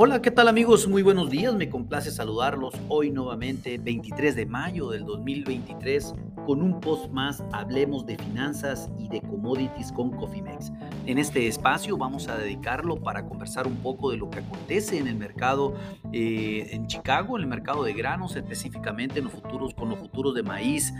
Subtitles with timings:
[0.00, 0.86] Hola, ¿qué tal amigos?
[0.86, 6.14] Muy buenos días, me complace saludarlos hoy nuevamente, 23 de mayo del 2023,
[6.46, 10.72] con un post más, hablemos de finanzas y de commodities con Cofimex.
[11.06, 15.06] En este espacio vamos a dedicarlo para conversar un poco de lo que acontece en
[15.06, 15.74] el mercado
[16.12, 20.34] eh, en Chicago, en el mercado de granos, específicamente en los futuros, con los futuros
[20.34, 20.92] de maíz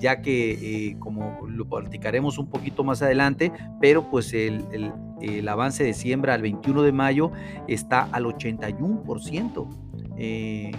[0.00, 4.92] ya que eh, como lo platicaremos un poquito más adelante, pero pues el,
[5.48, 7.30] avance de siembra al 21 de mayo
[7.68, 9.68] está al 81%.
[10.18, 10.72] Eh,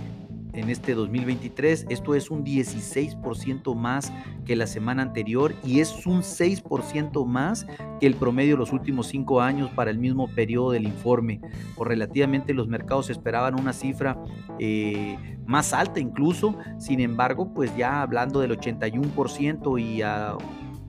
[0.57, 1.85] en este 2023.
[1.90, 4.12] Esto es un 16% más
[4.45, 7.66] que la semana anterior y es un 6% más
[8.00, 11.41] que el promedio de los últimos cinco años para el mismo periodo del informe.
[11.75, 14.18] O relativamente los mercados esperaban una cifra
[14.59, 16.57] eh, más alta incluso.
[16.79, 20.35] Sin embargo, pues ya hablando del 81% y a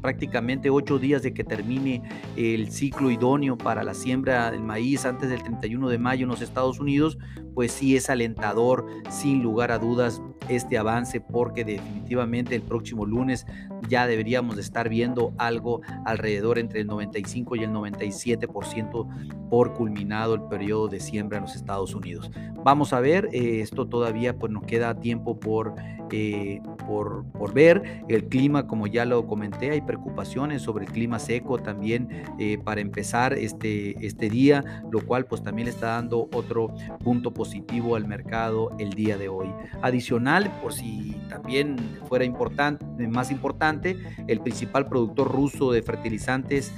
[0.08, 2.00] prácticamente ocho días de que termine
[2.34, 6.40] el ciclo idóneo para la siembra del maíz antes del 31 de mayo en los
[6.40, 7.18] Estados Unidos,
[7.54, 13.44] pues sí es alentador, sin lugar a dudas, este avance porque definitivamente el próximo lunes
[13.86, 20.36] ya deberíamos de estar viendo algo alrededor entre el 95 y el 97% por culminado
[20.36, 22.30] el periodo de siembra en los Estados Unidos.
[22.64, 25.74] Vamos a ver, eh, esto todavía pues nos queda tiempo por,
[26.10, 28.02] eh, por, ver.
[28.08, 32.80] El clima, como ya lo comenté, hay preocupaciones sobre el clima seco también eh, para
[32.80, 38.70] empezar este, este día, lo cual pues también está dando otro punto positivo al mercado
[38.78, 39.48] el día de hoy.
[39.82, 41.76] Adicional, por si también
[42.08, 46.72] fuera importante, más importante, el principal productor ruso de fertilizantes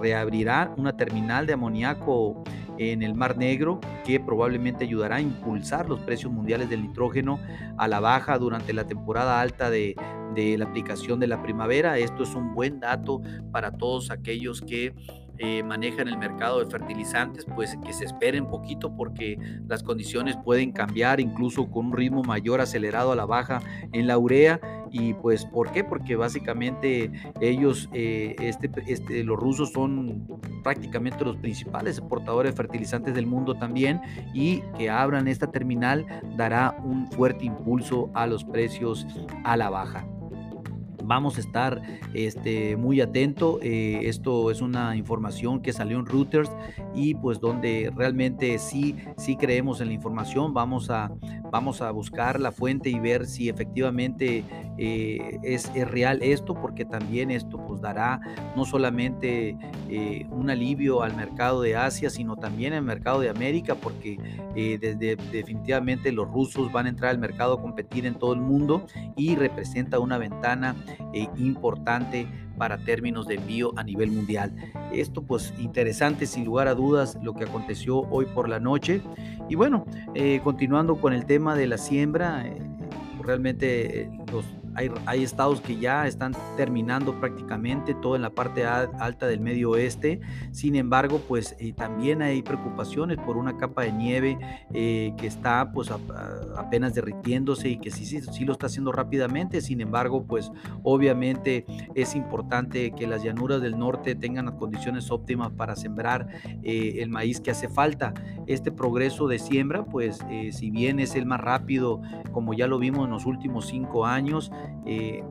[0.00, 2.42] reabrirá una terminal de amoníaco
[2.78, 7.40] en el Mar Negro que probablemente ayudará a impulsar los precios mundiales del nitrógeno
[7.76, 9.94] a la baja durante la temporada alta de,
[10.34, 11.98] la aplicación de la primavera.
[11.98, 14.94] Esto es un buen dato para todos aquellos que
[15.38, 20.72] eh, manejan el mercado de fertilizantes, pues que se esperen poquito porque las condiciones pueden
[20.72, 23.60] cambiar incluso con un ritmo mayor acelerado a la baja
[23.92, 24.60] en la urea
[24.90, 25.84] y pues, ¿por qué?
[25.84, 30.26] Porque básicamente ellos, eh, este, este, los rusos son
[30.62, 34.00] prácticamente los principales exportadores de fertilizantes del mundo también
[34.34, 36.06] y que abran esta terminal
[36.36, 39.06] dará un fuerte impulso a los precios
[39.44, 40.06] a la baja
[41.08, 41.82] vamos a estar
[42.14, 43.58] este, muy atento.
[43.62, 46.50] Eh, esto es una información que salió en Reuters
[46.94, 50.54] y pues donde realmente sí, sí creemos en la información.
[50.54, 51.10] Vamos a,
[51.50, 54.44] vamos a buscar la fuente y ver si efectivamente
[54.76, 58.20] eh, es, real esto, porque también esto pues dará
[58.56, 59.56] no solamente
[59.88, 64.18] eh, un alivio al mercado de Asia, sino también al mercado de América, porque
[64.54, 68.86] desde, definitivamente los rusos van a entrar al mercado a competir en todo el mundo
[69.16, 70.74] y representa una ventana
[71.12, 72.26] eh, importante
[72.58, 74.52] para términos de envío a nivel mundial.
[74.92, 79.00] Esto pues interesante sin lugar a dudas lo que aconteció hoy por la noche.
[79.48, 82.58] Y bueno, eh, continuando con el tema de la siembra, eh,
[83.22, 84.44] realmente los
[85.06, 90.20] hay, estados que ya están terminando prácticamente todo en la parte alta del medio oeste.
[90.52, 94.38] Sin embargo, pues eh, también hay preocupaciones por una capa de nieve
[94.72, 95.90] eh, que está pues
[96.56, 99.60] apenas derritiéndose y que sí, sí, sí lo está haciendo rápidamente.
[99.60, 100.52] Sin embargo, pues
[100.84, 106.28] obviamente es importante que las llanuras del norte tengan las condiciones óptimas para sembrar
[106.62, 108.14] eh, el maíz que hace falta.
[108.46, 110.20] Este progreso de siembra, pues
[110.52, 112.00] si bien es el más rápido,
[112.32, 114.50] como ya lo vimos en los últimos cinco años,
[114.86, 115.22] eh,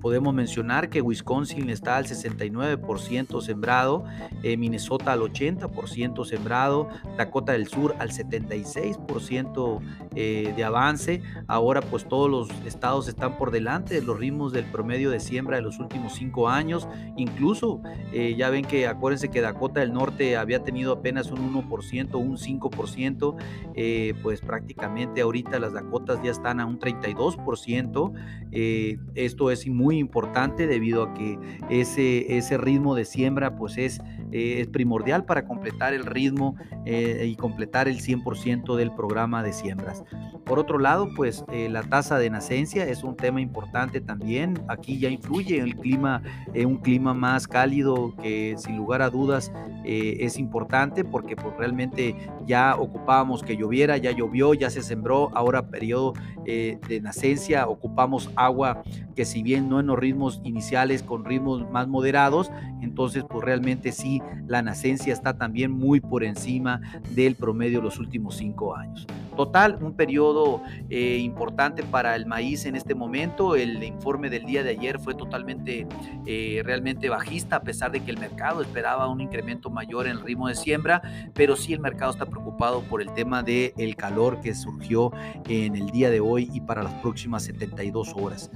[0.00, 4.04] podemos mencionar que Wisconsin está al 69% sembrado,
[4.42, 9.80] eh, Minnesota al 80% sembrado, Dakota del Sur al 76%
[10.14, 11.22] eh, de avance.
[11.46, 15.56] Ahora pues todos los estados están por delante de los ritmos del promedio de siembra
[15.56, 16.88] de los últimos cinco años.
[17.16, 17.80] Incluso
[18.12, 22.36] eh, ya ven que acuérdense que Dakota del Norte había tenido apenas un 1%, un
[22.36, 28.12] 5%, pues prácticamente ahorita las Dakotas ya están a un 32%.
[29.14, 31.38] esto es muy importante debido a que
[31.70, 34.00] ese, ese ritmo de siembra pues es,
[34.30, 36.54] eh, primordial para completar el ritmo
[36.84, 40.04] eh, y completar el 100% del programa de siembras.
[40.44, 44.60] Por otro lado, pues eh, la tasa de nacencia es un tema importante también.
[44.68, 46.22] Aquí ya influye el clima,
[46.54, 49.50] un clima más cálido que sin lugar a dudas
[49.84, 52.14] es importante porque pues realmente
[52.46, 56.12] ya ocupábamos que lloviera, ya llovió, ya se sembró, ahora periodo
[56.44, 58.82] de nacencia, ocupamos agua
[59.16, 62.50] que si bien no en los ritmos iniciales, con ritmos más moderados,
[62.80, 66.80] entonces pues realmente sí, la nacencia está también muy por encima
[67.14, 69.06] del promedio de los últimos cinco años.
[69.38, 73.54] Total, un periodo eh, importante para el maíz en este momento.
[73.54, 75.86] El informe del día de ayer fue totalmente,
[76.26, 80.22] eh, realmente bajista, a pesar de que el mercado esperaba un incremento mayor en el
[80.22, 84.40] ritmo de siembra, pero sí el mercado está preocupado por el tema del el calor
[84.40, 85.12] que surgió
[85.48, 88.50] en el día de hoy y para las próximas 72 horas.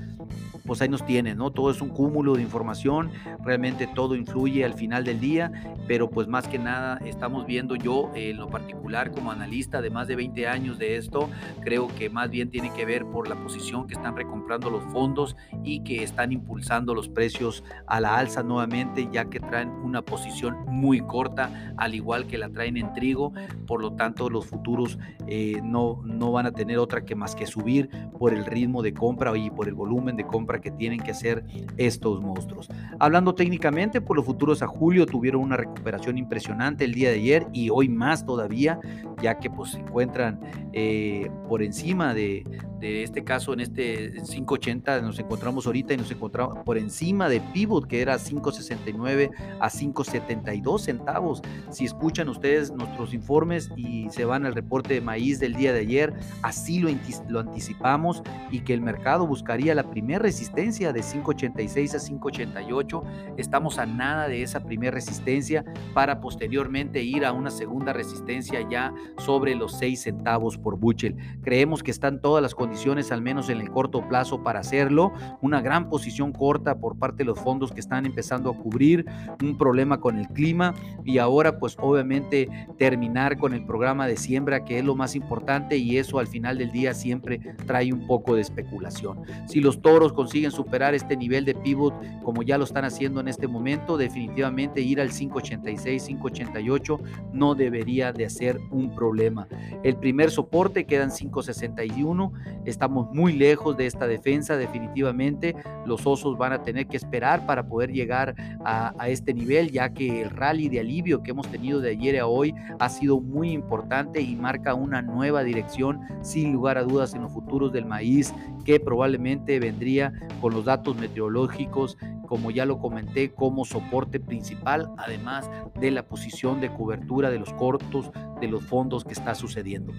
[0.65, 1.51] Pues ahí nos tienen, ¿no?
[1.51, 3.11] Todo es un cúmulo de información,
[3.45, 5.51] realmente todo influye al final del día,
[5.89, 10.07] pero pues más que nada estamos viendo yo en lo particular como analista de más
[10.07, 11.29] de 20 años, de esto,
[11.63, 15.37] creo que más bien tiene que ver por la posición que están recomprando los fondos
[15.65, 20.65] y que están impulsando los precios a la alza nuevamente, ya que traen una posición
[20.67, 23.33] muy corta, al igual que la traen en trigo,
[23.67, 27.47] por lo tanto los futuros eh, no, no van a tener otra que más que
[27.47, 31.11] subir por el ritmo de compra y por el volumen de compra que tienen que
[31.11, 31.45] hacer
[31.77, 32.69] estos monstruos.
[33.03, 37.49] Hablando técnicamente, por los futuros a julio tuvieron una recuperación impresionante el día de ayer
[37.53, 38.79] y hoy más todavía,
[39.21, 40.39] ya que pues se encuentran
[40.73, 42.45] eh, por encima de,
[42.79, 47.41] de, este caso, en este 580 nos encontramos ahorita y nos encontramos por encima de
[47.41, 51.43] Pivot, que era 569 a 572 centavos.
[51.71, 55.81] Si escuchan ustedes nuestros informes y se van al reporte de maíz del día de
[55.81, 56.89] ayer, así lo,
[57.29, 58.23] lo anticipamos
[58.53, 62.92] y que el mercado buscaría la primera resistencia de 586 a 588.
[63.37, 68.93] Estamos a nada de esa primera resistencia para posteriormente ir a una segunda resistencia ya
[69.19, 71.17] sobre los 6 centavos por Buchel.
[71.43, 75.13] Creemos que están todas las condiciones, al menos en el corto plazo, para hacerlo.
[75.41, 79.07] Una gran posición corta por parte de los fondos que están empezando a cubrir,
[79.43, 80.75] un problema con el clima
[81.05, 82.49] y ahora pues obviamente
[82.79, 86.59] terminar con el programa de siembra que es lo más importante y eso al final
[86.59, 89.23] del día siempre trae un poco de especulación.
[89.47, 93.29] Si los toros consiguen superar este nivel de pivot como ya lo están haciendo en
[93.29, 97.01] este momento, definitivamente ir al 586, 588
[97.33, 99.47] no debería de ser un problema.
[99.83, 102.33] El primer soporte, quedan 5.61.
[102.65, 105.55] Estamos muy lejos de esta defensa, definitivamente.
[105.87, 108.35] Los osos van a tener que esperar para poder llegar
[108.65, 112.27] a, este nivel, ya que el rally de alivio que hemos tenido de ayer a
[112.27, 117.23] hoy ha sido muy importante y marca una nueva dirección, sin lugar a dudas, en
[117.23, 118.33] los futuros del maíz,
[118.65, 125.51] que probablemente vendría con los datos meteorológicos como ya lo comenté, como soporte principal, además
[125.81, 129.93] de la posición de cobertura de los cortos de los fondos que está sucediendo.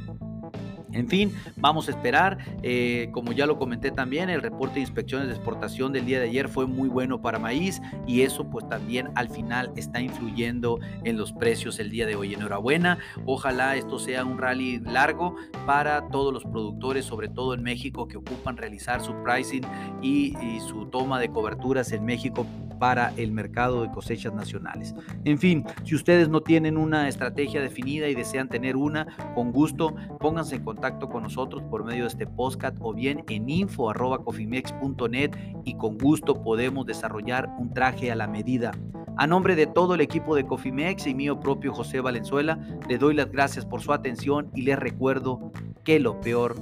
[0.93, 2.37] En fin, vamos a esperar.
[2.61, 6.25] Eh, como ya lo comenté también, el reporte de inspecciones de exportación del día de
[6.25, 11.17] ayer fue muy bueno para maíz y eso pues también al final está influyendo en
[11.17, 12.33] los precios el día de hoy.
[12.33, 15.35] Enhorabuena, ojalá esto sea un rally largo
[15.65, 19.63] para todos los productores, sobre todo en México, que ocupan realizar su pricing
[20.01, 22.45] y, y su toma de coberturas en México
[22.79, 24.93] para el mercado de cosechas nacionales.
[25.25, 29.95] En fin, si ustedes no tienen una estrategia definida y desean tener una, con gusto
[30.19, 35.31] pónganse en contacto con nosotros por medio de este podcast o bien en info.cofimex.net
[35.63, 38.71] y con gusto podemos desarrollar un traje a la medida.
[39.15, 42.57] A nombre de todo el equipo de Cofimex y mío propio José Valenzuela,
[42.89, 45.51] le doy las gracias por su atención y les recuerdo
[45.83, 46.55] que lo peor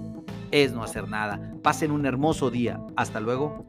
[0.52, 1.40] es no hacer nada.
[1.64, 2.80] Pasen un hermoso día.
[2.98, 3.66] Hasta luego.